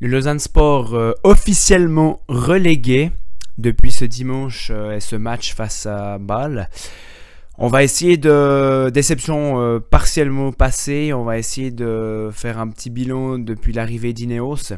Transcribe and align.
Le 0.00 0.06
Lausanne 0.06 0.38
Sport 0.38 0.94
euh, 0.94 1.12
officiellement 1.24 2.22
relégué 2.28 3.10
depuis 3.58 3.90
ce 3.90 4.04
dimanche 4.04 4.70
euh, 4.72 4.92
et 4.92 5.00
ce 5.00 5.16
match 5.16 5.54
face 5.54 5.86
à 5.86 6.18
Bâle. 6.18 6.70
On 7.56 7.66
va 7.66 7.82
essayer 7.82 8.16
de 8.16 8.90
déception 8.94 9.60
euh, 9.60 9.80
partiellement 9.80 10.52
passée. 10.52 11.12
On 11.12 11.24
va 11.24 11.36
essayer 11.36 11.72
de 11.72 12.30
faire 12.32 12.60
un 12.60 12.68
petit 12.68 12.90
bilan 12.90 13.40
depuis 13.40 13.72
l'arrivée 13.72 14.12
d'Ineos. 14.12 14.72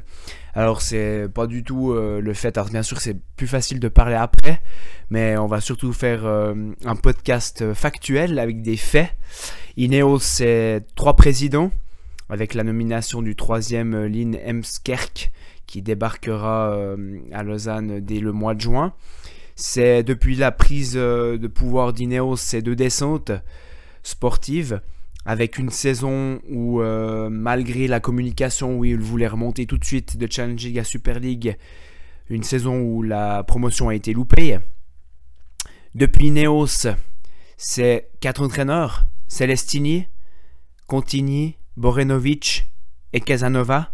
Alors 0.55 0.81
c'est 0.81 1.29
pas 1.35 1.47
du 1.47 1.65
tout 1.65 1.93
le 1.93 2.33
fait. 2.33 2.57
Alors 2.57 2.71
bien 2.71 2.83
sûr 2.83 2.99
c'est 2.99 3.17
plus 3.37 3.47
facile 3.47 3.79
de 3.79 3.89
parler 3.89 4.17
après, 4.17 4.63
mais 5.11 5.37
on 5.37 5.47
va 5.47 5.61
surtout 5.61 5.93
faire 5.93 6.25
un 6.27 6.97
podcast 6.97 7.73
factuel 7.75 8.39
avec 8.39 8.61
des 8.61 8.77
faits. 8.77 9.11
Ineos 9.77 10.19
c'est 10.19 10.83
trois 10.97 11.15
présidents 11.15 11.71
avec 12.31 12.55
la 12.55 12.63
nomination 12.63 13.23
du 13.23 13.35
troisième 13.35 13.95
euh, 13.95 14.09
Lynn 14.09 14.39
Emskerk 14.47 15.33
qui 15.67 15.83
débarquera 15.83 16.73
euh, 16.73 17.19
à 17.33 17.43
Lausanne 17.43 18.01
dès 18.01 18.21
le 18.21 18.33
mois 18.33 18.55
de 18.55 18.61
juin. 18.61 18.95
C'est 19.57 20.03
depuis 20.03 20.37
la 20.37 20.53
prise 20.53 20.95
euh, 20.97 21.37
de 21.37 21.49
pouvoir 21.49 21.93
d'Ineos 21.93 22.37
ces 22.37 22.63
deux 22.63 22.77
descentes 22.77 23.33
sportives 24.03 24.81
avec 25.27 25.59
une 25.59 25.69
saison 25.69 26.41
où 26.49 26.81
malgré 26.81 27.87
la 27.87 28.01
communication 28.01 28.79
où 28.79 28.87
il 28.87 28.99
voulait 28.99 29.29
remonter 29.29 29.67
tout 29.67 29.77
de 29.77 29.85
suite 29.85 30.17
de 30.17 30.27
Challenge 30.29 30.79
à 30.79 30.83
Super 30.83 31.21
League, 31.21 31.59
une 32.31 32.43
saison 32.43 32.81
où 32.81 33.03
la 33.03 33.45
promotion 33.45 33.91
a 33.91 33.95
été 33.95 34.15
loupée. 34.15 34.59
Depuis 35.95 36.29
Ineos, 36.29 36.89
c'est 37.59 38.09
quatre 38.21 38.43
entraîneurs, 38.43 39.07
Celestini, 39.29 40.07
Contigny, 40.87 41.59
Borenovic 41.77 42.67
et 43.13 43.21
Casanova, 43.21 43.93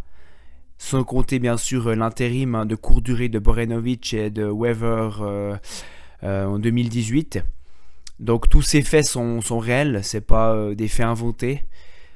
sans 0.78 1.04
compter 1.04 1.38
bien 1.38 1.56
sûr 1.56 1.94
l'intérim 1.94 2.64
de 2.66 2.74
courte 2.74 3.02
durée 3.04 3.28
de 3.28 3.38
Borenovic 3.38 4.14
et 4.14 4.30
de 4.30 4.46
Weaver 4.46 5.10
euh, 5.20 5.56
euh, 6.22 6.46
en 6.46 6.58
2018. 6.58 7.42
Donc 8.18 8.48
tous 8.48 8.62
ces 8.62 8.82
faits 8.82 9.04
sont, 9.04 9.40
sont 9.40 9.58
réels, 9.58 10.00
c'est 10.02 10.20
pas 10.20 10.54
euh, 10.54 10.74
des 10.74 10.88
faits 10.88 11.06
inventés. 11.06 11.64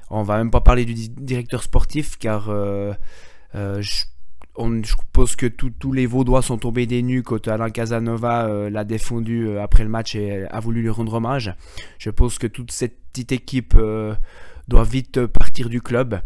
On 0.09 0.23
va 0.23 0.37
même 0.37 0.51
pas 0.51 0.61
parler 0.61 0.85
du 0.85 0.93
directeur 0.93 1.63
sportif 1.63 2.17
car 2.17 2.49
on, 4.55 4.83
suppose 4.83 5.35
que 5.35 5.45
tous 5.45 5.93
les 5.93 6.05
Vaudois 6.05 6.41
sont 6.41 6.57
tombés 6.57 6.85
des 6.85 7.01
nues 7.01 7.23
quand 7.23 7.47
Alain 7.47 7.69
Casanova 7.69 8.69
l'a 8.69 8.83
défendu 8.83 9.57
après 9.57 9.83
le 9.83 9.89
match 9.89 10.15
et 10.15 10.45
a 10.49 10.59
voulu 10.59 10.81
lui 10.81 10.89
rendre 10.89 11.13
hommage. 11.13 11.53
Je 11.99 12.09
pense 12.09 12.37
que 12.37 12.47
toute 12.47 12.71
cette 12.71 12.97
petite 13.11 13.31
équipe 13.31 13.77
doit 14.67 14.83
vite 14.83 15.25
partir 15.25 15.69
du 15.69 15.81
club. 15.81 16.21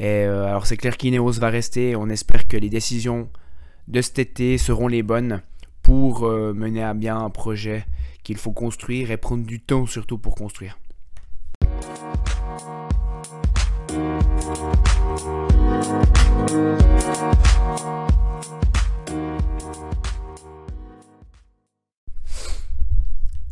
Euh, 0.00 0.46
alors 0.46 0.66
c'est 0.66 0.76
clair 0.76 0.96
qu'Ineos 0.96 1.32
va 1.32 1.48
rester. 1.48 1.96
On 1.96 2.08
espère 2.08 2.48
que 2.48 2.56
les 2.56 2.70
décisions 2.70 3.28
de 3.88 4.00
cet 4.00 4.18
été 4.18 4.58
seront 4.58 4.88
les 4.88 5.02
bonnes 5.02 5.42
pour 5.82 6.24
euh, 6.24 6.52
mener 6.54 6.82
à 6.82 6.94
bien 6.94 7.18
un 7.18 7.30
projet 7.30 7.84
qu'il 8.22 8.36
faut 8.36 8.52
construire 8.52 9.10
et 9.10 9.16
prendre 9.16 9.44
du 9.44 9.60
temps 9.60 9.86
surtout 9.86 10.18
pour 10.18 10.34
construire. 10.34 10.78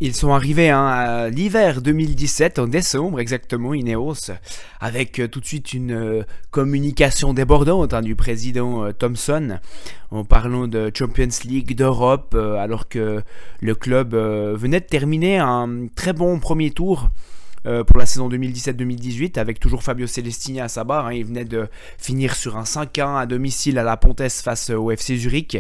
Ils 0.03 0.15
sont 0.15 0.33
arrivés 0.33 0.71
hein, 0.71 0.87
à 0.87 1.29
l'hiver 1.29 1.83
2017, 1.83 2.59
en 2.59 2.67
décembre 2.67 3.21
exactement, 3.21 3.75
Ineos, 3.75 4.31
avec 4.81 5.19
euh, 5.19 5.29
tout 5.29 5.41
de 5.41 5.45
suite 5.45 5.75
une 5.75 5.93
euh, 5.93 6.23
communication 6.51 7.35
débordante 7.35 7.93
hein, 7.93 8.01
du 8.01 8.17
président 8.17 8.87
euh, 8.87 8.93
Thompson 8.93 9.59
en 10.11 10.25
parlant 10.25 10.69
de 10.69 10.91
Champions 10.97 11.29
League 11.45 11.77
d'Europe, 11.77 12.35
alors 12.35 12.89
que 12.89 13.23
le 13.61 13.75
club 13.75 14.15
venait 14.15 14.81
de 14.81 14.87
terminer 14.87 15.39
un 15.39 15.87
très 15.95 16.13
bon 16.13 16.41
premier 16.41 16.73
tour 16.73 17.11
euh, 17.67 17.85
pour 17.85 17.99
la 17.99 18.07
saison 18.07 18.29
2017-2018 18.31 19.39
avec 19.39 19.61
toujours 19.61 19.83
Fabio 19.83 20.07
Celestini 20.07 20.61
à 20.61 20.69
sa 20.69 20.85
barre. 20.85 21.07
Hein. 21.07 21.13
Il 21.13 21.27
venait 21.27 21.45
de 21.45 21.69
finir 21.99 22.35
sur 22.35 22.57
un 22.57 22.63
5-1 22.63 23.19
à 23.19 23.27
domicile 23.27 23.79
à 23.79 23.83
la 23.83 23.97
Pontes 23.97 24.23
face 24.29 24.71
au 24.71 24.91
FC 24.91 25.17
Zurich. 25.17 25.59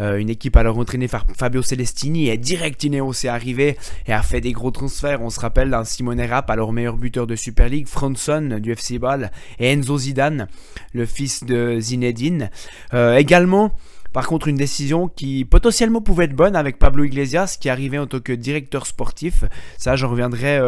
Euh, 0.00 0.16
une 0.16 0.30
équipe 0.30 0.56
alors 0.56 0.78
entraînée 0.78 1.06
par 1.06 1.26
Fabio 1.36 1.62
Celestini 1.62 2.28
et 2.28 2.38
direct 2.38 2.82
Ineos 2.82 3.12
est 3.12 3.28
arrivé 3.28 3.76
et 4.06 4.12
a 4.12 4.22
fait 4.22 4.40
des 4.40 4.52
gros 4.52 4.72
transferts. 4.72 5.22
On 5.22 5.30
se 5.30 5.38
rappelle 5.38 5.70
d'un 5.70 5.84
Simone 5.84 6.20
Rapp, 6.20 6.50
alors 6.50 6.72
meilleur 6.72 6.96
buteur 6.96 7.26
de 7.26 7.36
Super 7.36 7.68
League, 7.68 7.86
Franson 7.86 8.58
du 8.60 8.72
FC 8.72 8.98
Bâle 8.98 9.30
et 9.60 9.72
Enzo 9.72 9.96
Zidane, 9.96 10.48
le 10.92 11.06
fils 11.06 11.44
de 11.44 11.78
Zinedine. 11.78 12.50
Euh, 12.94 13.16
également, 13.16 13.72
par 14.12 14.26
contre, 14.26 14.48
une 14.48 14.56
décision 14.56 15.08
qui 15.08 15.44
potentiellement 15.44 16.00
pouvait 16.00 16.24
être 16.24 16.34
bonne 16.34 16.56
avec 16.56 16.78
Pablo 16.78 17.04
Iglesias 17.04 17.56
qui 17.60 17.68
arrivait 17.68 17.98
en 17.98 18.06
tant 18.06 18.20
que 18.20 18.32
directeur 18.32 18.86
sportif. 18.86 19.44
Ça, 19.76 19.94
j'en 19.94 20.08
reviendrai 20.08 20.58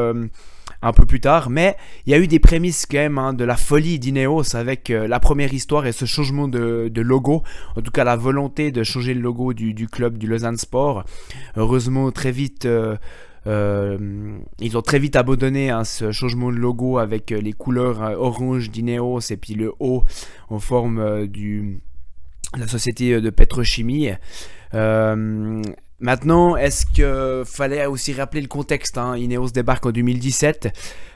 un 0.82 0.92
peu 0.92 1.06
plus 1.06 1.20
tard. 1.20 1.50
Mais 1.50 1.76
il 2.06 2.12
y 2.12 2.14
a 2.14 2.18
eu 2.18 2.26
des 2.26 2.38
prémices 2.38 2.86
quand 2.86 2.98
même 2.98 3.18
hein, 3.18 3.32
de 3.32 3.44
la 3.44 3.56
folie 3.56 3.98
d'Ineos 3.98 4.56
avec 4.56 4.90
euh, 4.90 5.06
la 5.06 5.20
première 5.20 5.52
histoire 5.52 5.86
et 5.86 5.92
ce 5.92 6.04
changement 6.04 6.48
de, 6.48 6.90
logo. 7.00 7.42
En 7.76 7.82
tout 7.82 7.90
cas, 7.90 8.04
la 8.04 8.16
volonté 8.16 8.72
de 8.72 8.82
changer 8.82 9.14
le 9.14 9.20
logo 9.20 9.52
du, 9.52 9.88
club 9.88 10.18
du 10.18 10.26
Lausanne 10.26 10.58
Sport. 10.58 11.04
Heureusement, 11.56 12.10
très 12.10 12.32
vite. 12.32 12.66
Euh, 12.66 12.96
euh, 13.46 14.36
ils 14.60 14.76
ont 14.76 14.82
très 14.82 14.98
vite 14.98 15.16
abandonné 15.16 15.70
hein, 15.70 15.84
ce 15.84 16.12
changement 16.12 16.52
de 16.52 16.56
logo 16.56 16.98
avec 16.98 17.30
les 17.30 17.54
couleurs 17.54 18.20
orange 18.20 18.70
d'Ineos 18.70 19.20
et 19.30 19.38
puis 19.38 19.54
le 19.54 19.72
haut 19.80 20.04
en 20.50 20.58
forme 20.58 21.26
du 21.26 21.80
la 22.58 22.68
société 22.68 23.18
de 23.18 23.30
pétrochimie. 23.30 24.10
Maintenant, 26.00 26.56
est-ce 26.56 26.86
qu'il 26.86 27.44
fallait 27.44 27.84
aussi 27.84 28.14
rappeler 28.14 28.40
le 28.40 28.48
contexte 28.48 28.96
hein? 28.96 29.16
Ineos 29.18 29.50
débarque 29.50 29.84
en 29.84 29.92
2017. 29.92 30.72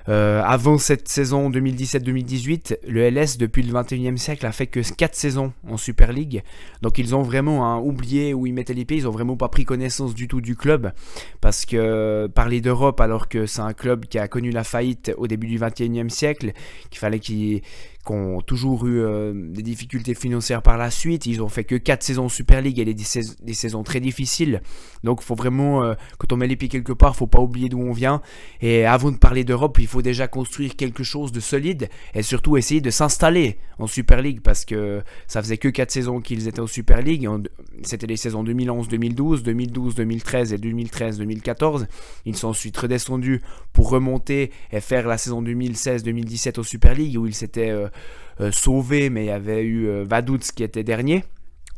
Euh, 0.09 0.43
avant 0.45 0.77
cette 0.77 1.09
saison 1.09 1.49
2017-2018, 1.51 2.79
le 2.87 3.09
LS 3.11 3.39
depuis 3.39 3.63
le 3.63 3.73
21e 3.73 4.17
siècle 4.19 4.45
a 4.45 4.53
fait 4.53 4.67
que 4.67 4.81
4 4.81 5.15
saisons 5.15 5.53
en 5.69 5.77
Super 5.77 6.13
League. 6.13 6.43
Donc 6.83 6.99
ils 6.99 7.15
ont 7.15 7.23
vraiment 7.23 7.67
hein, 7.67 7.79
oublié 7.79 8.35
où 8.35 8.47
ils 8.47 8.53
mettaient 8.53 8.75
les 8.75 8.85
pieds, 8.85 8.99
ils 8.99 9.09
ont 9.09 9.13
vraiment 9.13 9.37
pas 9.37 9.49
pris 9.49 9.65
connaissance 9.65 10.15
du 10.15 10.29
tout 10.29 10.41
du 10.41 10.57
club. 10.57 10.93
Parce 11.41 11.65
que 11.65 12.27
parler 12.35 12.61
d'Europe 12.61 13.01
alors 13.01 13.29
que 13.29 13.47
c'est 13.47 13.63
un 13.63 13.73
club 13.73 14.07
qui 14.07 14.19
a 14.19 14.29
connu 14.29 14.51
la 14.51 14.65
faillite 14.65 15.13
au 15.17 15.27
début 15.27 15.47
du 15.47 15.59
21e 15.59 16.11
siècle, 16.11 16.53
qu'il 16.91 16.99
fallait 16.99 17.21
qu'ils 17.21 17.63
ont 18.11 18.41
toujours 18.41 18.87
eu 18.87 19.01
euh, 19.01 19.33
des 19.35 19.63
difficultés 19.63 20.15
financières 20.15 20.63
par 20.63 20.77
la 20.77 20.91
suite. 20.91 21.27
Ils 21.27 21.43
ont 21.43 21.49
fait 21.49 21.65
que 21.65 21.77
4 21.77 22.03
saisons 22.03 22.29
Super 22.29 22.61
League 22.61 22.79
et 22.79 22.85
des, 22.85 22.95
des 22.95 23.55
saisons 23.55 23.83
très 23.83 24.01
difficiles. 24.01 24.61
Donc 25.03 25.21
il 25.23 25.25
faut 25.25 25.35
vraiment, 25.35 25.83
euh, 25.83 25.95
quand 26.19 26.33
on 26.33 26.37
met 26.37 26.47
les 26.47 26.57
pieds 26.57 26.69
quelque 26.69 26.93
part, 26.93 27.17
faut 27.17 27.27
pas 27.27 27.41
oublier 27.41 27.69
d'où 27.69 27.81
on 27.81 27.93
vient. 27.93 28.21
Et 28.61 28.85
avant 28.85 29.11
de 29.11 29.17
parler 29.17 29.45
d'Europe, 29.45 29.79
il 29.81 29.87
faut 29.87 29.94
déjà 30.03 30.29
construire 30.29 30.77
quelque 30.77 31.03
chose 31.03 31.33
de 31.33 31.41
solide 31.41 31.89
et 32.15 32.23
surtout 32.23 32.57
essayer 32.57 32.81
de 32.81 32.91
s'installer 32.91 33.59
en 33.79 33.87
Super 33.87 34.23
League 34.23 34.41
parce 34.43 34.65
que 34.65 35.03
ça 35.27 35.43
faisait 35.43 35.59
que 35.59 35.69
4 35.69 35.91
saisons 35.91 36.21
qu'ils 36.21 36.49
étaient 36.49 36.61
en 36.61 36.67
Super 36.67 37.03
League. 37.03 37.29
C'était 37.83 38.07
les 38.07 38.17
saisons 38.17 38.45
2011-2012, 38.45 39.43
2012-2013 39.43 40.55
et 40.55 40.59
2013-2014. 40.59 41.87
Ils 42.25 42.37
sont 42.37 42.49
ensuite 42.49 42.77
redescendus 42.77 43.41
pour 43.73 43.91
remonter 43.91 44.51
et 44.73 44.81
faire 44.81 45.07
la 45.07 45.19
saison 45.19 45.43
2016-2017 45.43 46.61
au 46.61 46.63
Super 46.63 46.95
League 46.95 47.17
où 47.19 47.27
ils 47.27 47.35
s'étaient 47.35 47.71
euh, 47.71 47.89
euh, 48.41 48.51
sauvés 48.53 49.11
mais 49.11 49.25
il 49.25 49.29
y 49.29 49.31
avait 49.31 49.63
eu 49.63 49.87
euh, 49.89 50.05
Vaduz 50.05 50.53
qui 50.55 50.63
était 50.63 50.85
dernier. 50.85 51.25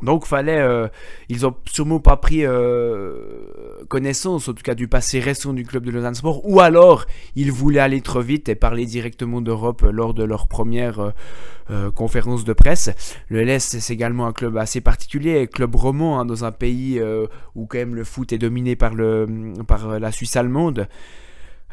Donc 0.03 0.25
fallait, 0.25 0.59
euh, 0.59 0.87
ils 1.27 1.47
ont 1.47 1.55
sûrement 1.65 1.99
pas 1.99 2.17
pris 2.17 2.45
euh, 2.45 3.15
connaissance, 3.87 4.47
en 4.47 4.53
tout 4.53 4.61
cas 4.61 4.75
du 4.75 4.87
passé 4.87 5.19
récent 5.19 5.53
du 5.53 5.63
club 5.63 5.83
de 5.85 5.91
Lausanne 5.91 6.13
Sport, 6.13 6.47
ou 6.47 6.59
alors 6.59 7.05
ils 7.35 7.51
voulaient 7.51 7.79
aller 7.79 8.01
trop 8.01 8.21
vite 8.21 8.47
et 8.47 8.53
parler 8.53 8.85
directement 8.85 9.41
d'Europe 9.41 9.81
lors 9.81 10.13
de 10.13 10.23
leur 10.23 10.47
première 10.47 11.13
euh, 11.71 11.89
conférence 11.89 12.45
de 12.45 12.53
presse. 12.53 12.91
Le 13.27 13.41
LS 13.41 13.63
c'est 13.79 13.93
également 13.93 14.27
un 14.27 14.33
club 14.33 14.57
assez 14.57 14.81
particulier, 14.81 15.47
club 15.47 15.73
roman 15.73 16.19
hein, 16.19 16.25
dans 16.25 16.45
un 16.45 16.51
pays 16.51 17.01
où 17.55 17.65
quand 17.65 17.79
même 17.79 17.95
le 17.95 18.03
foot 18.03 18.31
est 18.33 18.37
dominé 18.37 18.75
par 18.75 18.93
le 18.93 19.25
par 19.65 19.99
la 19.99 20.11
Suisse 20.11 20.35
allemande. 20.35 20.87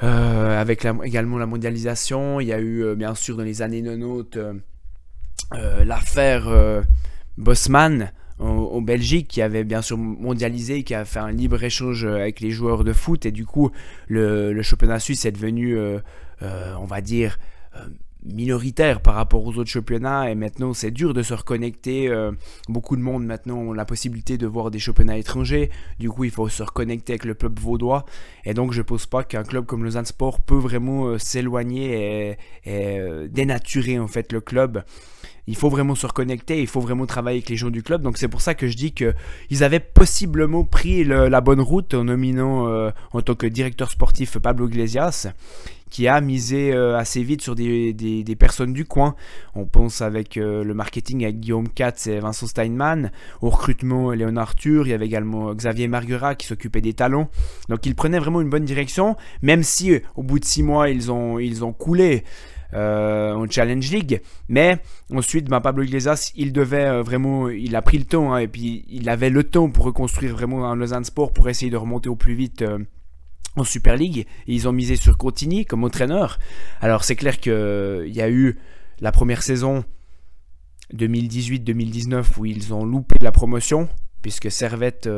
avec 0.00 0.86
également 1.04 1.36
la 1.36 1.46
mondialisation, 1.46 2.40
il 2.40 2.48
y 2.48 2.54
a 2.54 2.60
eu 2.60 2.94
bien 2.96 3.14
sûr 3.14 3.36
dans 3.36 3.44
les 3.44 3.60
années 3.60 3.82
90 3.82 4.62
l'affaire 5.84 6.48
Bosman 7.36 8.12
en, 8.38 8.80
Belgique 8.80 9.28
qui 9.28 9.42
avait 9.42 9.64
bien 9.64 9.82
sûr 9.82 9.96
mondialisé, 9.96 10.82
qui 10.82 10.94
a 10.94 11.04
fait 11.04 11.20
un 11.20 11.30
libre 11.30 11.62
échange 11.62 12.04
avec 12.04 12.40
les 12.40 12.50
joueurs 12.50 12.84
de 12.84 12.92
foot. 12.92 13.26
Et 13.26 13.32
du 13.32 13.46
coup 13.46 13.70
le, 14.08 14.60
championnat 14.62 14.98
suisse 14.98 15.24
est 15.24 15.32
devenu, 15.32 15.78
euh, 15.78 15.98
euh, 16.42 16.74
on 16.80 16.86
va 16.86 17.00
dire, 17.00 17.38
euh, 17.76 17.86
minoritaire 18.24 19.00
par 19.00 19.14
rapport 19.14 19.44
aux 19.44 19.58
autres 19.58 19.70
championnats 19.70 20.30
et 20.30 20.34
maintenant 20.34 20.72
c'est 20.72 20.90
dur 20.90 21.14
de 21.14 21.22
se 21.22 21.34
reconnecter. 21.34 22.08
Euh, 22.08 22.32
beaucoup 22.68 22.96
de 22.96 23.02
monde 23.02 23.24
maintenant 23.24 23.56
ont 23.56 23.72
la 23.72 23.84
possibilité 23.84 24.38
de 24.38 24.46
voir 24.46 24.70
des 24.70 24.78
championnats 24.78 25.18
étrangers. 25.18 25.70
Du 25.98 26.10
coup, 26.10 26.24
il 26.24 26.30
faut 26.30 26.48
se 26.48 26.62
reconnecter 26.62 27.12
avec 27.12 27.24
le 27.24 27.34
club 27.34 27.58
vaudois. 27.58 28.04
Et 28.44 28.54
donc, 28.54 28.72
je 28.72 28.82
pense 28.82 29.06
pas 29.06 29.24
qu'un 29.24 29.42
club 29.42 29.66
comme 29.66 29.84
Lausanne 29.84 30.06
Sport 30.06 30.40
peut 30.40 30.56
vraiment 30.56 31.06
euh, 31.06 31.18
s'éloigner 31.18 32.36
et, 32.64 32.70
et 32.70 33.28
dénaturer 33.28 33.98
en 33.98 34.08
fait 34.08 34.32
le 34.32 34.40
club 34.40 34.84
il 35.46 35.56
faut 35.56 35.68
vraiment 35.68 35.94
se 35.94 36.06
reconnecter, 36.06 36.60
il 36.60 36.66
faut 36.66 36.80
vraiment 36.80 37.06
travailler 37.06 37.38
avec 37.38 37.50
les 37.50 37.56
gens 37.56 37.70
du 37.70 37.82
club. 37.82 38.02
Donc 38.02 38.16
c'est 38.16 38.28
pour 38.28 38.40
ça 38.40 38.54
que 38.54 38.68
je 38.68 38.76
dis 38.76 38.92
qu'ils 38.92 39.64
avaient 39.64 39.80
possiblement 39.80 40.64
pris 40.64 41.04
la 41.04 41.40
bonne 41.40 41.60
route 41.60 41.94
en 41.94 42.04
nominant 42.04 42.68
euh, 42.68 42.90
en 43.12 43.20
tant 43.20 43.34
que 43.34 43.46
directeur 43.46 43.90
sportif 43.90 44.38
Pablo 44.38 44.68
Iglesias, 44.68 45.28
qui 45.94 46.08
a 46.08 46.20
misé 46.20 46.72
euh, 46.72 46.98
assez 46.98 47.22
vite 47.22 47.40
sur 47.40 47.54
des, 47.54 48.36
personnes 48.36 48.72
du 48.72 48.84
coin. 48.84 49.14
On 49.54 49.64
pense 49.64 50.02
avec 50.02 50.36
euh, 50.36 50.64
le 50.64 50.74
marketing 50.74 51.22
avec 51.22 51.38
Guillaume 51.38 51.68
Katz 51.68 52.08
et 52.08 52.18
Vincent 52.18 52.48
Steinman, 52.48 53.12
au 53.40 53.48
recrutement 53.48 54.10
Léon 54.10 54.36
Arthur, 54.36 54.88
il 54.88 54.90
y 54.90 54.92
avait 54.92 55.06
également 55.06 55.54
Xavier 55.54 55.86
Marguerat 55.86 56.34
qui 56.34 56.48
s'occupait 56.48 56.80
des 56.80 56.94
talons. 56.94 57.28
Donc 57.68 57.86
ils 57.86 57.94
prenaient 57.94 58.18
vraiment 58.18 58.40
une 58.40 58.50
bonne 58.50 58.64
direction, 58.64 59.14
même 59.40 59.62
si 59.62 60.00
au 60.16 60.24
bout 60.24 60.40
de 60.40 60.44
six 60.44 60.64
mois 60.64 60.90
ils 60.90 61.12
ont, 61.12 61.38
ils 61.38 61.64
ont 61.64 61.72
coulé 61.72 62.24
euh, 62.74 63.32
en 63.34 63.48
Challenge 63.48 63.88
League. 63.88 64.20
Mais 64.48 64.78
ensuite, 65.14 65.48
ben, 65.48 65.60
Pablo 65.60 65.84
Iglesias, 65.84 66.32
il 66.34 66.52
devait 66.52 66.86
euh, 66.86 67.02
vraiment, 67.02 67.48
il 67.48 67.76
a 67.76 67.82
pris 67.82 67.98
le 67.98 68.04
temps 68.04 68.32
hein, 68.32 68.38
et 68.38 68.48
puis 68.48 68.84
il 68.88 69.08
avait 69.08 69.30
le 69.30 69.44
temps 69.44 69.70
pour 69.70 69.84
reconstruire 69.84 70.34
vraiment 70.34 70.68
un 70.68 70.74
Lausanne 70.74 71.04
Sport 71.04 71.32
pour 71.32 71.48
essayer 71.48 71.70
de 71.70 71.76
remonter 71.76 72.08
au 72.08 72.16
plus 72.16 72.34
vite. 72.34 72.62
Euh, 72.62 72.78
en 73.56 73.64
Super 73.64 73.96
League, 73.96 74.26
ils 74.46 74.68
ont 74.68 74.72
misé 74.72 74.96
sur 74.96 75.16
Cotigny 75.16 75.64
comme 75.64 75.84
entraîneur. 75.84 76.38
Alors 76.80 77.04
c'est 77.04 77.16
clair 77.16 77.38
qu'il 77.38 78.12
y 78.12 78.20
a 78.20 78.28
eu 78.28 78.58
la 79.00 79.12
première 79.12 79.42
saison 79.42 79.84
2018-2019 80.94 82.38
où 82.38 82.46
ils 82.46 82.74
ont 82.74 82.84
loupé 82.84 83.16
la 83.20 83.32
promotion, 83.32 83.88
puisque 84.22 84.50
Servette 84.50 85.08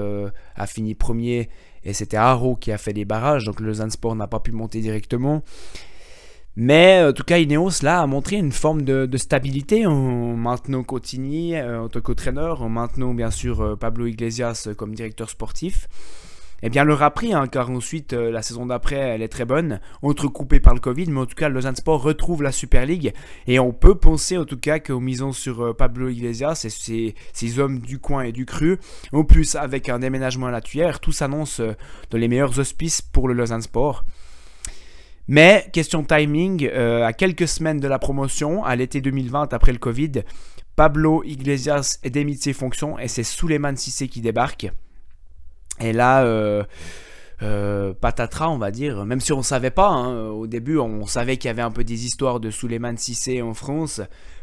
a 0.55 0.67
fini 0.67 0.95
premier 0.95 1.49
et 1.87 1.93
c'était 1.93 2.17
Haro 2.17 2.57
qui 2.57 2.73
a 2.73 2.79
fait 2.79 2.93
les 2.93 3.05
barrages, 3.05 3.45
donc 3.45 3.61
le 3.61 3.73
Sport 3.73 4.17
n'a 4.17 4.27
pas 4.27 4.41
pu 4.41 4.53
monter 4.53 4.81
directement. 4.81 5.43
Mais 6.57 7.05
en 7.05 7.13
tout 7.13 7.23
cas, 7.23 7.39
Ineos 7.39 7.83
là 7.83 8.01
a 8.01 8.07
montré 8.07 8.37
une 8.37 8.51
forme 8.51 8.83
de, 8.83 9.17
stabilité 9.17 9.87
en 9.87 10.37
maintenant 10.37 10.83
Cotigny 10.83 11.55
euh, 11.55 11.83
en 11.83 11.89
tant 11.89 12.01
qu'entraîneur, 12.01 12.63
en 12.63 12.71
maintenant 12.71 13.13
bien 13.13 13.31
sûr 13.31 13.61
euh, 13.61 13.77
Pablo 13.77 14.07
Iglesias 14.07 14.69
comme 14.77 14.95
directeur 14.95 15.29
sportif. 15.29 15.87
Eh 16.63 16.71
bien, 16.71 16.85
leur 16.85 17.03
a 17.03 17.11
pris, 17.11 17.35
hein, 17.35 17.47
car 17.47 17.71
ensuite, 17.71 18.13
euh, 18.13 18.31
la 18.31 18.43
saison 18.43 18.67
d'après, 18.67 18.97
elle 18.97 19.23
est 19.23 19.29
très 19.29 19.45
bonne, 19.45 19.81
entrecoupée 20.03 20.59
par 20.59 20.75
le 20.75 20.81
Covid, 20.81 21.07
mais 21.11 21.21
en 21.21 21.27
tout 21.27 21.35
cas, 21.35 21.49
Lausanne 21.49 21.77
Sport 21.77 22.03
retrouve 22.03 22.43
la 22.43 22.53
Super 22.53 22.87
League, 22.87 23.13
et 23.47 23.59
on 23.59 23.73
peut 23.73 23.95
penser 23.95 24.39
en 24.39 24.45
tout 24.45 24.59
cas 24.59 24.79
qu'en 24.79 25.01
misant 25.01 25.33
sur 25.33 25.77
Pablo 25.77 26.09
Iglesias 26.09 26.65
et 26.65 27.15
ses, 27.35 27.59
hommes 27.59 27.81
du 27.81 27.99
coin 27.99 28.23
et 28.23 28.33
du 28.33 28.47
cru, 28.47 28.79
en 29.13 29.25
plus 29.25 29.55
avec 29.55 29.89
un 29.89 29.99
déménagement 29.99 30.47
à 30.47 30.51
la 30.51 30.61
tuyère, 30.61 31.01
tout 31.01 31.13
s'annonce 31.13 31.61
dans 32.11 32.19
les 32.19 32.29
meilleurs 32.29 32.59
auspices 32.59 33.03
pour 33.03 33.29
le 33.29 33.35
Lausanne 33.35 33.63
Sport. 33.63 34.05
Mais, 35.29 35.69
question 35.73 36.05
timing, 36.05 36.69
euh, 36.73 37.05
à 37.05 37.13
quelques 37.13 37.49
semaines 37.49 37.81
de 37.81 37.89
la 37.89 37.99
promotion, 37.99 38.65
à 38.65 38.77
l'été 38.77 39.01
2020, 39.01 39.53
après 39.53 39.73
le 39.73 39.79
Covid, 39.79 40.23
Pablo 40.77 41.25
Iglesias 41.25 41.99
est 42.05 42.11
démis 42.11 42.37
de 42.37 42.43
ses 42.43 42.53
fonctions 42.53 42.97
et 42.99 43.09
c'est 43.09 43.25
Suleiman 43.25 43.77
Sissé 43.77 44.07
qui 44.07 44.21
débarque. 44.21 44.71
Et 45.81 45.93
là, 45.93 46.25
euh, 46.25 46.65
euh, 47.43 47.93
patatras, 47.93 48.49
on 48.49 48.59
va 48.59 48.71
dire, 48.71 49.05
même 49.05 49.21
si 49.21 49.33
on 49.33 49.39
ne 49.39 49.43
savait 49.43 49.71
pas, 49.71 49.89
hein, 49.89 50.29
au 50.31 50.47
début, 50.47 50.79
on 50.79 51.07
savait 51.07 51.37
qu'il 51.37 51.49
y 51.49 51.51
avait 51.51 51.63
un 51.63 51.71
peu 51.71 51.85
des 51.85 52.07
histoires 52.07 52.41
de 52.41 52.51
Suleiman 52.51 52.97
Sissé 52.97 53.43
en 53.43 53.55
France. 53.55 54.01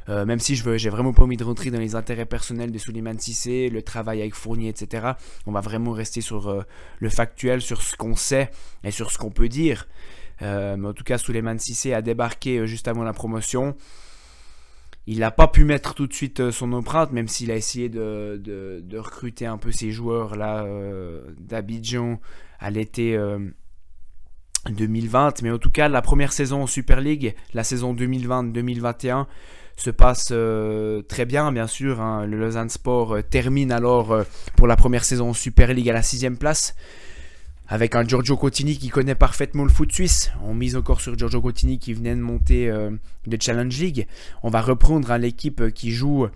même 0.08 0.40
si 0.40 0.56
je 0.56 0.78
j'ai 0.78 0.90
vraiment 0.90 1.14
pas 1.14 1.24
envie 1.24 1.38
de 1.38 1.46
rentrer 1.46 1.72
dans 1.72 1.80
les 1.80 1.96
intérêts 1.96 2.26
personnels 2.26 2.72
de 2.72 2.78
Suleiman 2.78 3.18
Sissé, 3.18 3.70
le 3.70 3.82
travail 3.82 4.22
avec 4.22 4.36
Fournier, 4.36 4.70
etc. 4.70 5.14
On 5.46 5.52
va 5.52 5.62
vraiment 5.62 5.92
rester 5.92 6.22
sur 6.22 6.66
le 7.00 7.10
factuel, 7.10 7.62
sur 7.62 7.82
ce 7.82 7.96
qu'on 7.96 8.16
sait 8.16 8.52
et 8.84 8.92
sur 8.92 9.12
ce 9.12 9.18
qu'on 9.18 9.32
peut 9.32 9.50
dire. 9.50 9.88
Euh, 10.42 10.76
mais 10.78 10.88
en 10.88 10.94
tout 10.94 11.04
cas, 11.04 11.18
Suleiman 11.18 11.58
Sissé 11.58 11.94
a 11.94 12.02
débarqué 12.02 12.60
euh, 12.60 12.66
juste 12.66 12.88
avant 12.88 13.04
la 13.04 13.14
promotion. 13.14 13.76
Il 15.06 15.20
n'a 15.20 15.32
pas 15.32 15.48
pu 15.48 15.66
mettre 15.66 15.94
tout 15.96 16.08
de 16.08 16.14
suite 16.14 16.40
euh, 16.40 16.52
son 16.52 16.72
empreinte, 16.74 17.12
même 17.12 17.28
s'il 17.28 17.52
a 17.52 17.56
essayé 17.56 17.90
de, 17.90 18.84
recruter 18.96 19.46
un 19.46 19.58
peu 19.58 19.72
ses 19.72 19.92
joueurs 19.92 20.36
là 20.36 20.66
d'Abidjan 21.40 22.20
à 22.60 22.70
l'été 22.70 23.20
2020. 24.70 25.42
Mais 25.42 25.52
en 25.52 25.58
tout 25.58 25.70
cas, 25.70 25.90
la 25.90 26.02
première 26.02 26.32
saison 26.32 26.64
en 26.64 26.68
Super 26.68 27.02
League, 27.02 27.36
la 27.54 27.64
saison 27.64 27.94
2020-2021, 27.94 29.26
se 29.76 29.90
passe 29.90 30.34
très 31.10 31.26
bien, 31.26 31.52
bien 31.52 31.68
sûr. 31.68 32.00
Hein. 32.00 32.26
Le 32.26 32.38
Lausanne 32.38 32.70
Sport 32.70 33.18
termine 33.30 33.72
alors 33.72 34.24
pour 34.56 34.68
la 34.68 34.78
première 34.78 35.04
saison 35.04 35.32
en 35.32 35.34
Super 35.34 35.74
League 35.74 35.90
à 35.90 35.94
la 35.94 36.04
sixième 36.04 36.38
place 36.38 36.76
avec 37.74 37.96
un 37.96 38.08
Giorgio 38.08 38.38
Cotini 38.38 38.78
qui 38.78 38.90
connaît 38.90 39.16
parfaitement 39.16 39.64
le 39.64 39.70
foot 39.72 39.92
suisse. 39.92 40.32
On 40.44 40.54
mise 40.54 40.76
encore 40.76 41.02
sur 41.02 41.18
Giorgio 41.18 41.42
Cotini 41.42 41.80
qui 41.80 41.96
venait 41.96 42.16
de 42.16 42.22
monter 42.22 42.70
euh, 42.70 42.92
de 43.26 43.36
Challenge 43.42 43.76
League. 43.76 44.06
On 44.44 44.52
va 44.52 44.62
reprendre 44.62 45.10
à 45.10 45.18
l'équipe 45.18 45.74
qui 45.74 45.90
joue, 45.90 46.28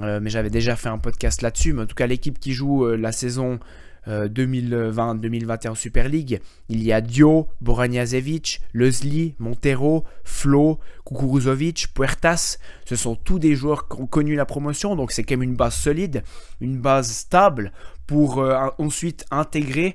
euh, 0.00 0.18
mais 0.20 0.28
j'avais 0.28 0.50
déjà 0.50 0.74
fait 0.74 0.88
un 0.88 0.98
podcast 0.98 1.40
là-dessus, 1.40 1.72
mais 1.72 1.82
en 1.82 1.86
tout 1.86 1.94
cas 1.94 2.08
l'équipe 2.08 2.40
qui 2.40 2.52
joue 2.52 2.84
euh, 2.84 2.96
la 2.96 3.12
saison 3.12 3.60
2020-2021 4.08 5.76
Super 5.76 6.08
League. 6.08 6.40
Il 6.68 6.82
y 6.82 6.92
a 6.92 7.00
Dio, 7.00 7.46
Boranjazevic, 7.60 8.60
Leslie, 8.74 9.36
Montero, 9.38 10.02
Flo, 10.24 10.80
Kukuruzovic, 11.06 11.94
Puertas. 11.94 12.58
Ce 12.86 12.96
sont 12.96 13.14
tous 13.14 13.38
des 13.38 13.54
joueurs 13.54 13.86
qui 13.86 14.00
ont 14.00 14.08
connu 14.08 14.34
la 14.34 14.46
promotion, 14.46 14.96
donc 14.96 15.12
c'est 15.12 15.22
quand 15.22 15.34
même 15.34 15.44
une 15.44 15.54
base 15.54 15.76
solide, 15.76 16.24
une 16.60 16.80
base 16.80 17.12
stable 17.12 17.70
pour 18.08 18.44
ensuite 18.78 19.24
intégrer 19.30 19.94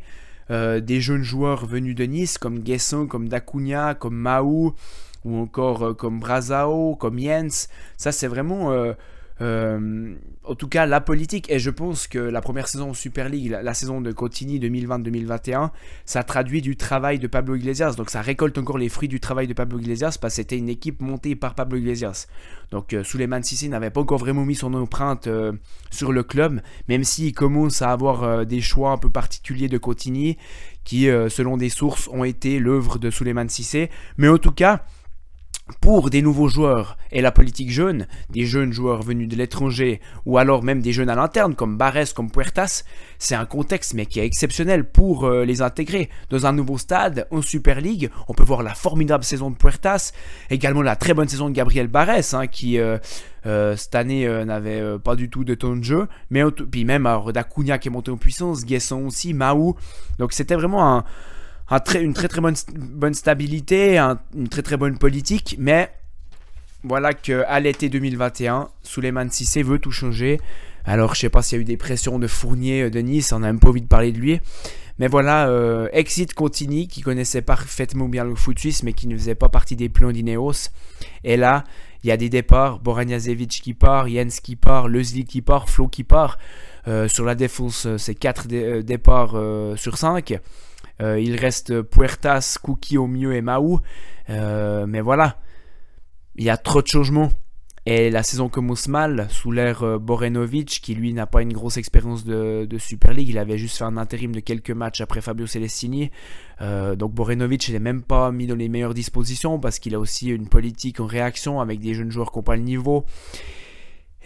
euh, 0.51 0.79
des 0.79 1.01
jeunes 1.01 1.23
joueurs 1.23 1.65
venus 1.65 1.95
de 1.95 2.03
Nice, 2.03 2.37
comme 2.37 2.59
Guesson, 2.59 3.07
comme 3.07 3.29
Dacunia, 3.29 3.95
comme 3.95 4.15
Maou, 4.15 4.73
ou 5.25 5.37
encore 5.37 5.87
euh, 5.87 5.93
comme 5.93 6.19
Brazao, 6.19 6.95
comme 6.95 7.19
Jens. 7.19 7.69
Ça, 7.97 8.11
c'est 8.11 8.27
vraiment 8.27 8.71
euh, 9.41 9.67
euh, 9.77 10.15
en 10.43 10.55
tout 10.55 10.69
cas, 10.69 10.85
la 10.85 11.01
politique, 11.01 11.49
et 11.51 11.59
je 11.59 11.69
pense 11.69 12.07
que 12.07 12.19
la 12.19 12.39
première 12.39 12.69
saison 12.69 12.91
en 12.91 12.93
Super 12.93 13.27
League, 13.27 13.49
la, 13.49 13.73
saison 13.73 13.99
de 13.99 14.13
Cotigny 14.13 14.59
2020-2021, 14.59 15.71
ça 16.05 16.23
traduit 16.23 16.61
du 16.61 16.77
travail 16.77 17.19
de 17.19 17.27
Pablo 17.27 17.55
Iglesias. 17.55 17.95
Donc 17.97 18.09
ça 18.09 18.21
récolte 18.21 18.57
encore 18.57 18.77
les 18.77 18.87
fruits 18.87 19.09
du 19.09 19.19
travail 19.19 19.47
de 19.47 19.53
Pablo 19.53 19.79
Iglesias 19.79 20.17
parce 20.21 20.33
que 20.33 20.35
c'était 20.37 20.57
une 20.57 20.69
équipe 20.69 21.01
montée 21.01 21.35
par 21.35 21.53
Pablo 21.53 21.77
Iglesias. 21.77 22.27
Donc 22.71 22.93
euh, 22.93 23.03
Suleiman 23.03 23.43
Sissi 23.43 23.67
n'avait 23.67 23.89
pas 23.89 23.99
encore 23.99 24.19
vraiment 24.19 24.45
mis 24.45 24.55
son 24.55 24.73
empreinte 24.73 25.27
euh, 25.27 25.51
sur 25.91 26.13
le 26.13 26.23
club, 26.23 26.61
même 26.87 27.03
s'il 27.03 27.33
commence 27.33 27.81
à 27.81 27.91
avoir 27.91 28.45
des 28.45 28.61
choix 28.61 28.91
un 28.91 28.97
peu 28.97 29.09
particuliers 29.09 29.67
de 29.67 29.77
Cotigny 29.77 30.37
qui, 30.85 31.07
selon 31.29 31.57
des 31.57 31.67
sources, 31.67 32.07
ont 32.07 32.23
été 32.23 32.59
l'œuvre 32.59 32.97
de 32.97 33.09
Suleiman 33.09 33.49
Sissé. 33.49 33.89
Mais 34.17 34.29
en 34.29 34.37
tout 34.37 34.53
cas, 34.53 34.85
pour 35.81 36.09
des 36.09 36.21
nouveaux 36.21 36.47
joueurs. 36.47 36.97
Et 37.11 37.21
la 37.21 37.31
politique 37.31 37.71
jeune, 37.71 38.07
des 38.29 38.45
jeunes 38.45 38.73
joueurs 38.73 39.01
venus 39.01 39.27
de 39.27 39.35
l'étranger 39.35 40.01
ou 40.25 40.37
alors 40.37 40.63
même 40.63 40.81
des 40.81 40.91
jeunes 40.91 41.09
à 41.09 41.15
l'interne 41.15 41.55
comme 41.55 41.77
Barres, 41.77 42.13
comme 42.15 42.31
Puertas, 42.31 42.83
c'est 43.17 43.35
un 43.35 43.45
contexte 43.45 43.93
mais 43.93 44.05
qui 44.05 44.19
est 44.19 44.25
exceptionnel 44.25 44.83
pour 44.85 45.25
euh, 45.25 45.45
les 45.45 45.61
intégrer. 45.61 46.09
Dans 46.29 46.45
un 46.45 46.53
nouveau 46.53 46.77
stade, 46.77 47.27
en 47.31 47.41
Super 47.41 47.81
League, 47.81 48.09
on 48.27 48.33
peut 48.33 48.43
voir 48.43 48.63
la 48.63 48.73
formidable 48.73 49.23
saison 49.23 49.49
de 49.49 49.55
Puertas, 49.55 50.11
également 50.49 50.81
la 50.81 50.95
très 50.95 51.13
bonne 51.13 51.27
saison 51.27 51.49
de 51.49 51.55
Gabriel 51.55 51.87
Barres 51.87 52.33
hein, 52.33 52.47
qui 52.47 52.79
euh, 52.79 52.97
euh, 53.45 53.75
cette 53.75 53.95
année 53.95 54.27
n'avait 54.45 54.99
pas 54.99 55.15
du 55.15 55.29
tout 55.29 55.43
de 55.43 55.55
temps 55.55 55.75
de 55.75 55.83
jeu, 55.83 56.07
mais 56.29 56.43
puis 56.69 56.85
même 56.85 57.05
alors, 57.05 57.31
Dacunia 57.31 57.77
qui 57.77 57.87
est 57.87 57.91
monté 57.91 58.11
en 58.11 58.17
puissance, 58.17 58.65
Guesson 58.65 59.05
aussi, 59.05 59.33
Maou, 59.33 59.75
donc 60.19 60.33
c'était 60.33 60.55
vraiment 60.55 60.97
un 60.97 61.03
une 61.99 62.13
très 62.13 62.27
très 62.27 62.41
bonne, 62.41 62.55
bonne 62.73 63.13
stabilité, 63.13 63.97
une 63.97 64.47
très 64.49 64.61
très 64.61 64.77
bonne 64.77 64.97
politique, 64.97 65.55
mais 65.59 65.91
voilà 66.83 67.13
qu'à 67.13 67.59
l'été 67.59 67.89
2021, 67.89 68.69
Suleiman 68.83 69.29
Sissé 69.29 69.63
veut 69.63 69.79
tout 69.79 69.91
changer. 69.91 70.39
Alors 70.85 71.15
je 71.15 71.21
sais 71.21 71.29
pas 71.29 71.41
s'il 71.41 71.57
y 71.57 71.59
a 71.59 71.61
eu 71.63 71.65
des 71.65 71.75
pressions 71.75 72.17
de 72.19 72.27
Fournier 72.27 72.83
euh, 72.83 72.89
de 72.89 72.99
Nice, 72.99 73.33
on 73.33 73.43
a 73.43 73.53
pas 73.53 73.69
envie 73.69 73.81
de 73.81 73.87
parler 73.87 74.13
de 74.13 74.19
lui. 74.19 74.39
Mais 74.99 75.07
voilà, 75.07 75.49
euh, 75.49 75.89
Exit 75.91 76.33
Contini, 76.33 76.87
qui 76.87 77.01
connaissait 77.01 77.41
parfaitement 77.41 78.07
bien 78.07 78.23
le 78.23 78.33
foot 78.33 78.57
suisse, 78.57 78.83
mais 78.83 78.93
qui 78.93 79.07
ne 79.07 79.15
faisait 79.15 79.35
pas 79.35 79.49
partie 79.49 79.75
des 79.75 79.89
plans 79.89 80.11
d'Ineos. 80.11 80.69
Et 81.23 81.37
là, 81.37 81.65
il 82.03 82.07
y 82.07 82.11
a 82.11 82.17
des 82.17 82.29
départs, 82.29 82.79
Boranjazevic 82.79 83.49
qui 83.49 83.73
part, 83.73 84.07
Jens 84.07 84.39
qui 84.39 84.55
part, 84.55 84.87
Leslie 84.87 85.25
qui 85.25 85.41
part, 85.41 85.69
Flo 85.69 85.87
qui 85.87 86.03
part. 86.03 86.39
Euh, 86.87 87.07
sur 87.07 87.25
la 87.25 87.35
défense, 87.35 87.87
c'est 87.97 88.15
4 88.15 88.47
départs 88.81 89.35
sur 89.77 89.97
5. 89.97 90.39
Euh, 91.01 91.19
il 91.19 91.35
reste 91.35 91.81
Puertas, 91.81 92.57
Cookie 92.61 92.97
au 92.97 93.07
mieux 93.07 93.35
et 93.35 93.41
Maou. 93.41 93.79
Euh, 94.29 94.85
mais 94.87 95.01
voilà, 95.01 95.39
il 96.35 96.43
y 96.43 96.49
a 96.49 96.57
trop 96.57 96.81
de 96.81 96.87
changements. 96.87 97.29
Et 97.85 98.09
la 98.09 98.21
saison 98.21 98.49
commence 98.49 98.89
mal 98.89 99.27
sous 99.29 99.49
l'ère 99.49 99.83
euh, 99.83 99.97
Borenovic, 99.97 100.81
qui 100.81 100.93
lui 100.93 101.13
n'a 101.13 101.25
pas 101.25 101.41
une 101.41 101.53
grosse 101.53 101.77
expérience 101.77 102.25
de, 102.25 102.67
Super 102.79 103.13
League. 103.13 103.29
Il 103.29 103.37
avait 103.37 103.57
juste 103.57 103.77
fait 103.77 103.85
un 103.85 103.95
intérim 103.95 104.33
de 104.33 104.41
quelques 104.41 104.71
matchs 104.71 104.99
après 104.99 105.21
Fabio 105.21 105.47
Celestini. 105.47 106.11
Donc 106.59 107.13
Borenovic 107.13 107.69
n'est 107.69 107.79
même 107.79 108.01
pas 108.01 108.31
mis 108.31 108.47
dans 108.47 108.55
les 108.55 108.67
meilleures 108.67 108.95
dispositions 108.95 109.59
parce 109.59 109.79
qu'il 109.79 109.95
a 109.95 109.99
aussi 109.99 110.29
une 110.29 110.49
politique 110.49 110.99
en 110.99 111.05
réaction 111.05 111.61
avec 111.61 111.79
des 111.79 111.93
jeunes 111.93 112.11
joueurs 112.11 112.31
qui 112.31 112.39
n'ont 112.39 112.43
pas 112.43 112.55
le 112.55 112.63
niveau. 112.63 113.05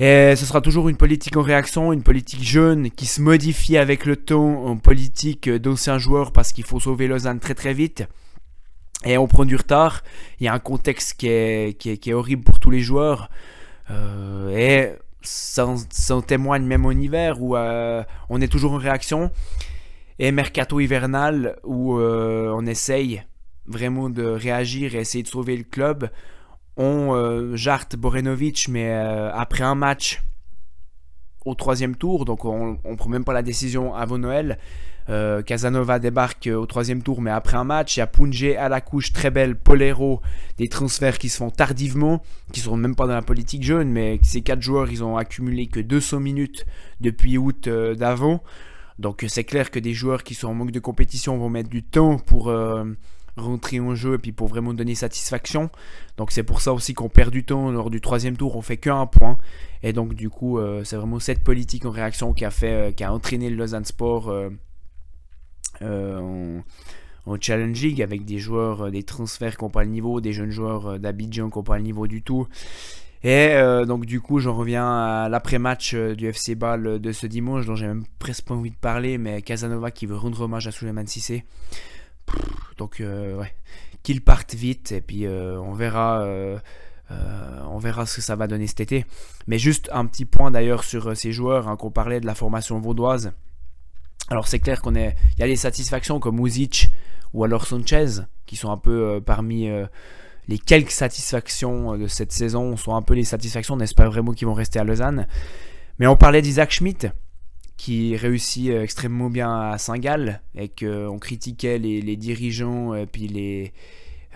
Et 0.02 0.36
ce 0.36 0.48
sera 0.48 0.62
toujours 0.62 0.90
une 0.90 0.98
politique 0.98 1.38
en 1.38 1.44
réaction, 1.44 1.94
une 1.94 2.02
politique 2.02 2.42
jeune 2.42 2.90
qui 2.90 3.06
se 3.06 3.22
modifie 3.22 3.78
avec 3.78 4.08
le 4.08 4.16
temps 4.16 4.66
en 4.66 4.76
politique 4.76 5.48
d'anciens 5.48 6.00
joueurs 6.00 6.32
parce 6.32 6.54
qu'il 6.54 6.64
faut 6.64 6.80
sauver 6.80 7.08
Lausanne 7.08 7.40
très 7.40 7.54
très 7.54 7.76
vite. 7.76 8.06
Et 9.06 9.20
on 9.20 9.28
prend 9.28 9.46
du 9.46 9.56
retard. 9.56 10.02
Il 10.40 10.46
y 10.46 10.48
a 10.48 10.54
un 10.56 10.60
contexte 10.60 11.20
qui 11.20 11.28
est, 11.28 11.78
qui 11.78 11.92
est, 11.92 12.14
horrible 12.14 12.44
pour 12.44 12.60
tous 12.60 12.72
les 12.72 12.80
joueurs. 12.80 13.30
Euh, 13.92 14.50
et 14.58 14.96
ça 15.22 15.68
en, 15.68 16.22
témoigne 16.24 16.64
même 16.64 16.88
en 16.88 16.92
hiver 16.92 17.40
où 17.40 17.56
euh, 17.56 18.04
on 18.30 18.42
est 18.42 18.48
toujours 18.48 18.72
en 18.72 18.78
réaction. 18.78 19.30
Et 20.18 20.32
mercato 20.32 20.80
hivernal 20.80 21.58
où 21.64 22.00
euh, 22.00 22.52
on 22.56 22.66
essaye 22.66 23.22
vraiment 23.68 24.10
de 24.10 24.24
réagir 24.24 24.96
et 24.96 25.02
essayer 25.02 25.24
de 25.24 25.28
sauver 25.28 25.56
le 25.58 25.64
club. 25.64 26.10
On 26.78 27.56
jarte 27.56 27.96
Borenovic, 27.96 28.68
mais 28.70 28.92
après 28.92 29.64
un 29.64 29.76
match 29.76 30.24
au 31.46 31.56
troisième 31.56 31.96
tour, 31.96 32.26
donc 32.26 32.46
on 32.46 32.78
ne 32.84 32.96
prend 32.96 33.10
même 33.10 33.24
pas 33.24 33.34
la 33.34 33.44
décision 33.44 33.94
avant 33.94 34.18
Noël. 34.18 34.58
Euh, 35.10 35.42
Casanova 35.42 36.00
débarque 36.00 36.48
au 36.54 36.66
troisième 36.66 37.02
tour, 37.02 37.22
mais 37.22 37.32
après 37.32 37.58
un 37.58 37.64
match. 37.64 37.98
Il 37.98 38.00
y 38.00 38.04
a 38.04 38.08
Punje 38.08 38.56
à 38.58 38.70
la 38.70 38.82
couche, 38.82 39.12
très 39.12 39.32
belle, 39.32 39.56
Polero, 39.56 40.22
des 40.58 40.68
transferts 40.68 41.18
qui 41.18 41.30
se 41.30 41.38
font 41.38 41.50
tardivement, 41.50 42.22
qui 42.54 42.60
sont 42.60 42.78
même 42.78 42.96
pas 42.96 43.08
dans 43.08 43.16
la 43.16 43.22
politique 43.22 43.64
jeune, 43.64 43.90
mais 43.90 44.20
ces 44.24 44.42
quatre 44.42 44.62
joueurs, 44.62 44.92
ils 44.92 45.04
ont 45.04 45.18
accumulé 45.18 45.68
que 45.68 45.80
200 45.80 46.20
minutes 46.20 46.66
depuis 47.02 47.38
août 47.38 47.68
euh, 47.68 47.96
d'avant. 47.96 48.44
Donc 49.00 49.26
c'est 49.28 49.44
clair 49.44 49.72
que 49.72 49.80
des 49.80 49.94
joueurs 49.94 50.24
qui 50.24 50.36
sont 50.36 50.50
en 50.50 50.54
manque 50.54 50.72
de 50.72 50.80
compétition 50.80 51.38
vont 51.38 51.50
mettre 51.50 51.70
du 51.70 51.82
temps 51.82 52.18
pour 52.18 52.50
euh, 52.50 52.86
rentrer 53.38 53.80
en 53.80 53.96
jeu 53.96 54.16
et 54.16 54.18
puis 54.18 54.32
pour 54.32 54.48
vraiment 54.48 54.74
donner 54.74 54.96
satisfaction. 54.96 55.70
Donc 56.18 56.32
c'est 56.32 56.44
pour 56.44 56.62
ça 56.62 56.74
aussi 56.74 56.94
qu'on 56.94 57.10
perd 57.10 57.32
du 57.32 57.44
temps 57.44 57.72
lors 57.72 57.90
du 57.90 58.02
troisième 58.02 58.38
tour, 58.38 58.56
on 58.56 58.62
fait 58.62 58.78
qu'un 58.78 59.06
point. 59.06 59.38
Et 59.84 59.94
donc 59.94 60.14
du 60.14 60.30
coup, 60.30 60.60
c'est 60.84 60.96
vraiment 60.96 61.20
cette 61.20 61.44
politique 61.44 61.86
en 61.86 61.92
réaction 61.92 62.34
qui 62.34 62.46
a 62.46 62.52
fait, 62.52 62.96
qui 62.96 63.04
a 63.04 63.14
entraîné 63.14 63.50
le 63.50 63.56
Lausanne 63.56 63.86
Sport 63.86 64.32
euh, 65.82 66.60
en, 67.26 67.38
challenging 67.40 68.02
avec 68.02 68.26
des 68.26 68.40
joueurs, 68.40 68.88
euh, 68.88 68.92
des 68.92 69.04
transferts 69.04 69.58
qui 69.58 69.64
n'ont 69.64 69.70
pas 69.70 69.84
le 69.84 69.90
niveau, 69.90 70.22
des 70.22 70.34
jeunes 70.34 70.50
joueurs 70.50 70.88
euh, 70.88 70.98
d'Abidjan 70.98 71.50
qui 71.50 71.58
n'ont 71.58 71.64
pas 71.64 71.78
le 71.78 71.84
niveau 71.84 72.08
du 72.08 72.22
tout. 72.24 72.48
Et 73.24 73.56
donc 73.86 74.08
du 74.08 74.20
coup, 74.20 74.40
j'en 74.40 74.56
reviens 74.56 74.90
à 74.92 75.30
l'après-match 75.30 75.94
du 75.94 76.26
FC 76.26 76.56
Ball 76.56 77.00
de 77.00 77.12
ce 77.12 77.28
dimanche, 77.28 77.68
dont 77.68 77.76
j'ai 77.76 77.86
même 77.86 78.04
presque 78.18 78.46
pas 78.46 78.56
envie 78.56 78.72
de 78.72 78.76
parler, 78.76 79.20
mais 79.20 79.44
Casanova 79.44 79.92
qui 79.92 80.08
veut 80.08 80.18
rendre 80.18 80.42
hommage 80.42 80.66
à 80.66 80.72
Suleiman 80.72 81.06
Sissé. 81.06 81.46
Donc 82.78 83.02
ouais, 83.02 83.54
qu'il 84.04 84.22
parte 84.22 84.54
vite 84.56 84.92
et 84.92 85.02
puis 85.02 85.28
on 85.28 85.74
verra. 85.74 86.26
on 87.10 87.78
verra 87.78 88.06
ce 88.06 88.18
que 88.18 88.22
ça 88.22 88.36
va 88.36 88.48
donner 88.48 88.68
cet 88.68 88.80
été. 88.80 89.06
Mais 89.48 89.60
juste 89.60 89.90
un 89.92 90.06
petit 90.06 90.26
point 90.26 90.52
d'ailleurs 90.52 90.84
sur 90.84 91.16
ces 91.16 91.32
joueurs, 91.32 91.68
hein, 91.68 91.76
qu'on 91.78 91.92
parlait 91.92 92.20
de 92.20 92.26
la 92.26 92.36
formation 92.36 92.80
vaudoise. 92.80 93.34
Alors 94.30 94.48
c'est 94.48 94.60
clair 94.60 94.82
qu'on 94.82 94.96
est, 94.96 95.16
y 95.40 95.44
a 95.44 95.48
des 95.48 95.58
satisfactions 95.58 96.20
comme 96.20 96.40
Uzic 96.40 96.90
ou 97.34 97.44
alors 97.44 97.66
Sanchez 97.66 98.22
qui 98.46 98.58
sont 98.58 98.72
un 98.72 98.78
peu 98.78 99.16
euh, 99.16 99.20
parmi 99.22 99.70
euh, 99.70 99.86
les 100.48 100.58
quelques 100.58 100.92
satisfactions 100.92 101.94
euh, 101.94 101.98
de 101.98 102.08
cette 102.08 102.34
saison, 102.34 102.76
sont 102.76 102.96
un 102.96 103.02
peu 103.02 103.14
les 103.14 103.24
satisfactions. 103.24 103.76
On 103.76 103.80
espère 103.80 104.12
vraiment 104.12 104.34
qu'ils 104.34 104.48
vont 104.48 104.54
rester 104.54 104.80
à 104.80 104.84
Lausanne. 104.84 105.26
Mais 106.00 106.08
on 106.08 106.18
parlait 106.18 106.42
d'Isaac 106.42 106.72
Schmidt 106.72 107.12
qui 107.82 108.16
réussit 108.16 108.70
extrêmement 108.70 109.32
bien 109.32 109.72
à 109.72 109.78
Saint-Gall 109.80 110.42
et 110.56 110.70
qu'on 110.70 111.18
critiquait 111.18 111.80
les, 111.80 112.16
dirigeants 112.16 112.94
et 112.94 113.08
puis 113.08 113.28
les 113.28 113.74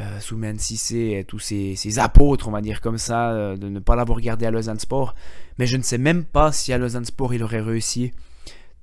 euh, 0.02 0.20
Soumen 0.20 0.58
et 0.92 1.24
tous 1.26 1.40
ces, 1.40 2.00
apôtres, 2.00 2.48
on 2.48 2.52
va 2.52 2.62
dire 2.62 2.82
comme 2.82 2.98
ça, 2.98 3.56
de 3.56 3.70
ne 3.70 3.80
pas 3.80 3.96
l'avoir 3.96 4.20
gardé 4.20 4.48
à 4.48 4.52
Lausanne 4.52 4.80
Sport. 4.80 5.14
Mais 5.60 5.68
je 5.68 5.78
ne 5.78 5.84
sais 5.84 6.00
même 6.00 6.24
pas 6.24 6.52
si 6.52 6.74
à 6.74 6.80
Lausanne 6.80 7.06
Sport 7.06 7.36
il 7.36 7.44
aurait 7.44 7.62
réussi 7.62 8.12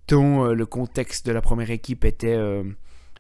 tant 0.07 0.47
euh, 0.47 0.54
le 0.54 0.66
contexte 0.66 1.26
de 1.26 1.33
la 1.33 1.40
première 1.40 1.71
équipe 1.71 2.04
était, 2.04 2.37
euh, 2.37 2.62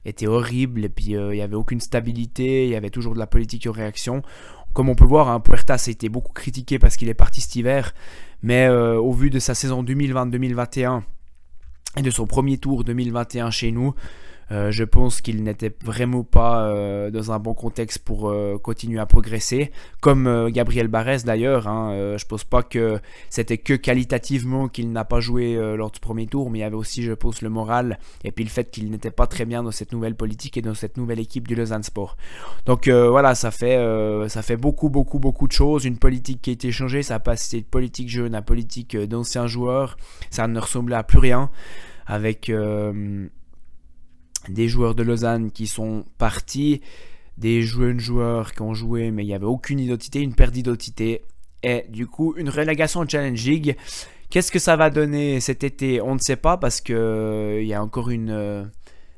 était 0.04 0.26
horrible 0.26 0.84
et 0.84 0.88
puis 0.88 1.16
euh, 1.16 1.34
il 1.34 1.38
n'y 1.38 1.42
avait 1.42 1.56
aucune 1.56 1.80
stabilité, 1.80 2.66
il 2.66 2.70
y 2.70 2.76
avait 2.76 2.90
toujours 2.90 3.14
de 3.14 3.18
la 3.18 3.26
politique 3.26 3.66
en 3.66 3.72
réaction. 3.72 4.22
Comme 4.72 4.88
on 4.88 4.94
peut 4.94 5.04
voir, 5.04 5.28
hein, 5.28 5.40
Puertas 5.40 5.84
a 5.86 5.90
été 5.90 6.08
beaucoup 6.08 6.32
critiqué 6.32 6.78
parce 6.78 6.96
qu'il 6.96 7.08
est 7.08 7.14
parti 7.14 7.40
cet 7.40 7.56
hiver, 7.56 7.94
mais 8.42 8.70
au 8.70 9.12
vu 9.12 9.28
de 9.28 9.38
sa 9.38 9.54
saison 9.54 9.84
2020-2021 9.84 11.02
et 11.96 12.02
de 12.02 12.10
son 12.10 12.26
premier 12.26 12.58
tour 12.58 12.84
2021 12.84 13.50
chez 13.50 13.70
nous, 13.70 13.94
euh, 14.50 14.70
je 14.70 14.84
pense 14.84 15.20
qu'il 15.20 15.42
n'était 15.42 15.74
vraiment 15.82 16.24
pas 16.24 16.66
euh, 16.66 17.10
dans 17.10 17.32
un 17.32 17.38
bon 17.38 17.54
contexte 17.54 17.98
pour 18.00 18.28
euh, 18.28 18.58
continuer 18.58 18.98
à 18.98 19.06
progresser. 19.06 19.70
Comme 20.00 20.50
Gabriel 20.50 20.88
Barès 20.88 21.24
d'ailleurs, 21.24 21.68
hein, 21.68 22.16
je 22.16 22.24
pense 22.24 22.44
pas 22.44 22.62
que 22.62 22.98
c'était 23.30 23.58
que 23.58 23.74
qualitativement 23.74 24.68
qu'il 24.68 24.92
n'a 24.92 25.04
pas 25.04 25.20
joué 25.20 25.54
lors 25.76 25.90
du 25.90 26.00
premier 26.00 26.26
tour, 26.26 26.50
mais 26.50 26.58
il 26.58 26.62
y 26.62 26.64
avait 26.64 26.76
aussi, 26.76 27.02
je 27.02 27.12
pense, 27.12 27.40
le 27.40 27.48
moral 27.48 27.98
et 28.24 28.32
puis 28.32 28.44
le 28.44 28.50
fait 28.50 28.70
qu'il 28.70 28.90
n'était 28.90 29.10
pas 29.10 29.26
très 29.26 29.44
bien 29.44 29.62
dans 29.62 29.70
cette 29.70 29.92
nouvelle 29.92 30.16
politique 30.16 30.56
et 30.56 30.62
dans 30.62 30.74
cette 30.74 30.96
nouvelle 30.96 31.20
équipe 31.20 31.46
du 31.46 31.54
Lausanne 31.54 31.82
Sport. 31.82 32.16
Donc 32.66 32.88
voilà, 32.88 33.34
ça 33.34 33.50
fait, 33.50 33.78
ça 34.28 34.42
fait 34.42 34.56
beaucoup, 34.56 34.88
beaucoup, 34.88 35.18
beaucoup 35.18 35.46
de 35.46 35.52
choses. 35.52 35.84
Une 35.84 35.98
politique 35.98 36.42
qui 36.42 36.50
a 36.50 36.52
été 36.54 36.72
changée, 36.72 37.02
ça 37.02 37.16
a 37.16 37.20
passé 37.20 37.60
de 37.60 37.66
politique 37.66 38.08
jeune 38.08 38.34
à 38.34 38.42
politique 38.42 38.96
d'anciens 38.96 39.46
joueurs. 39.46 39.96
Ça 40.30 40.48
ne 40.48 40.58
ressemblait 40.58 40.96
à 40.96 41.04
plus 41.04 41.18
rien 41.18 41.50
avec 42.06 42.50
des 44.48 44.68
joueurs 44.68 44.94
de 44.94 45.02
Lausanne 45.02 45.50
qui 45.50 45.66
sont 45.66 46.04
partis, 46.18 46.80
des 47.38 47.62
jeunes 47.62 48.00
joueurs 48.00 48.52
qui 48.52 48.62
ont 48.62 48.74
joué 48.74 49.10
mais 49.10 49.24
il 49.24 49.26
n'y 49.26 49.34
avait 49.34 49.44
aucune 49.44 49.80
identité, 49.80 50.20
une 50.20 50.34
perte 50.34 50.52
d'identité 50.52 51.22
et 51.62 51.84
du 51.88 52.06
coup 52.06 52.34
une 52.36 52.48
relégation 52.48 53.06
Challenge 53.06 53.44
League. 53.44 53.76
Qu'est-ce 54.30 54.50
que 54.50 54.58
ça 54.58 54.76
va 54.76 54.88
donner 54.88 55.40
cet 55.40 55.62
été? 55.62 56.00
On 56.00 56.14
ne 56.14 56.18
sait 56.18 56.36
pas 56.36 56.56
parce 56.56 56.80
que 56.80 56.94
euh, 56.94 57.62
y 57.62 57.74
a 57.74 57.82
encore 57.82 58.08
une 58.08 58.30
euh, 58.30 58.64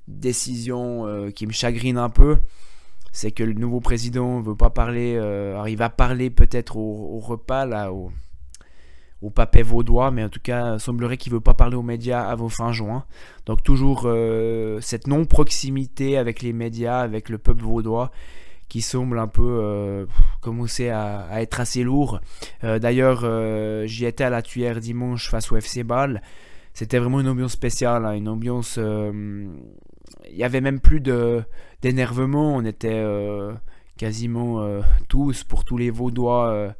décision 0.08 1.06
euh, 1.06 1.30
qui 1.30 1.46
me 1.46 1.52
chagrine 1.52 1.98
un 1.98 2.10
peu. 2.10 2.38
C'est 3.12 3.30
que 3.30 3.44
le 3.44 3.52
nouveau 3.52 3.80
président 3.80 4.40
veut 4.40 4.56
pas 4.56 4.70
parler. 4.70 5.12
il 5.68 5.76
va 5.76 5.88
parler 5.88 6.30
peut-être 6.30 6.76
au, 6.76 7.14
au, 7.14 7.20
repas 7.20 7.64
là, 7.64 7.92
au, 7.92 8.10
au 9.24 9.30
papet 9.30 9.62
vaudois, 9.62 10.10
mais 10.10 10.22
en 10.22 10.28
tout 10.28 10.40
cas, 10.42 10.78
semblerait 10.78 11.16
qu'il 11.16 11.32
ne 11.32 11.38
veut 11.38 11.42
pas 11.42 11.54
parler 11.54 11.76
aux 11.76 11.82
médias 11.82 12.22
avant 12.22 12.50
fin 12.50 12.72
juin. 12.72 13.04
Donc 13.46 13.62
toujours 13.62 14.02
euh, 14.04 14.80
cette 14.82 15.06
non-proximité 15.06 16.18
avec 16.18 16.42
les 16.42 16.52
médias, 16.52 17.00
avec 17.00 17.30
le 17.30 17.38
peuple 17.38 17.62
vaudois, 17.62 18.10
qui 18.68 18.82
semble 18.82 19.18
un 19.18 19.26
peu 19.26 19.60
euh, 19.62 20.04
commencer 20.42 20.90
à, 20.90 21.40
être 21.40 21.58
assez 21.58 21.84
lourd. 21.84 22.20
Euh, 22.64 22.78
d'ailleurs, 22.78 23.24
j'y 23.86 24.04
étais 24.04 24.24
à 24.24 24.30
la 24.30 24.42
tuyère 24.42 24.80
dimanche 24.80 25.30
face 25.30 25.50
au 25.50 25.56
FC 25.56 25.84
Bâle. 25.84 26.20
C'était 26.74 26.98
vraiment 26.98 27.20
une 27.20 27.28
ambiance 27.28 27.52
spéciale, 27.52 28.04
hein, 28.04 28.12
une 28.12 28.28
ambiance... 28.28 28.78
Il 30.30 30.36
y 30.36 30.44
avait 30.44 30.60
même 30.60 30.80
plus 30.80 31.00
d'énervement, 31.82 32.56
on 32.56 32.64
était 32.64 33.04
quasiment 33.96 34.66
tous, 35.08 35.44
pour 35.44 35.64
tous 35.64 35.76
les 35.76 35.90
vaudois 35.90 36.74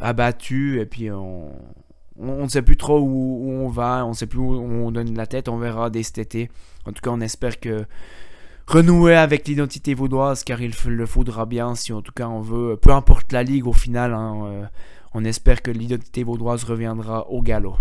abattu 0.00 0.80
et 0.80 0.86
puis 0.86 1.10
on, 1.10 1.52
on 2.18 2.44
ne 2.44 2.48
sait 2.48 2.62
plus 2.62 2.76
trop 2.76 2.98
où, 3.00 3.48
on 3.48 3.68
va, 3.68 4.04
on 4.04 4.10
ne 4.10 4.14
sait 4.14 4.26
plus 4.26 4.38
où 4.38 4.52
on 4.52 4.90
donne 4.90 5.14
la 5.16 5.26
tête, 5.26 5.48
on 5.48 5.58
verra 5.58 5.90
dès 5.90 6.02
cet 6.02 6.18
été. 6.18 6.50
En 6.86 6.92
tout 6.92 7.02
cas, 7.02 7.10
on 7.10 7.20
espère 7.20 7.60
que 7.60 7.84
renouer 8.66 9.14
avec 9.14 9.46
l'identité 9.46 9.94
vaudoise, 9.94 10.44
car 10.44 10.60
il 10.60 10.72
le 10.86 11.06
faudra 11.06 11.46
bien 11.46 11.74
si 11.74 11.92
en 11.92 12.02
tout 12.02 12.12
cas 12.12 12.28
on 12.28 12.40
veut, 12.40 12.76
peu 12.76 12.90
importe 12.90 13.32
la 13.32 13.42
ligue 13.42 13.66
au 13.66 13.72
final, 13.72 14.12
hein, 14.14 14.44
euh, 14.46 14.64
on 15.14 15.24
espère 15.24 15.62
que 15.62 15.70
l'identité 15.70 16.24
vaudoise 16.24 16.64
reviendra 16.64 17.28
au 17.30 17.42
galop. 17.42 17.76